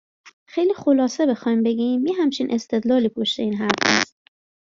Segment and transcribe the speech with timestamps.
[0.45, 4.17] خیلی خلاصه بخوایم بگیم یه همچین استدلالی پشت این حرف هست